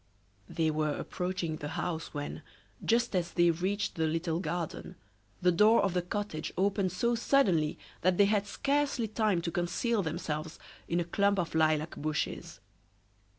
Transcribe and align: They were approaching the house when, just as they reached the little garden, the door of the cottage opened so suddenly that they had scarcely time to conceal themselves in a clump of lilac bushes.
They 0.49 0.71
were 0.71 0.97
approaching 0.97 1.57
the 1.57 1.67
house 1.67 2.11
when, 2.11 2.41
just 2.83 3.15
as 3.15 3.33
they 3.33 3.51
reached 3.51 3.93
the 3.93 4.07
little 4.07 4.39
garden, 4.39 4.95
the 5.43 5.51
door 5.51 5.83
of 5.83 5.93
the 5.93 6.01
cottage 6.01 6.51
opened 6.57 6.91
so 6.91 7.13
suddenly 7.13 7.77
that 8.01 8.17
they 8.17 8.25
had 8.25 8.47
scarcely 8.47 9.07
time 9.07 9.43
to 9.43 9.51
conceal 9.51 10.01
themselves 10.01 10.57
in 10.87 10.99
a 10.99 11.03
clump 11.05 11.37
of 11.37 11.53
lilac 11.53 11.95
bushes. 11.97 12.59